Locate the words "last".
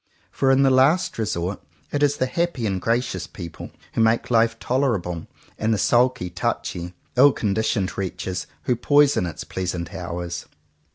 0.71-1.19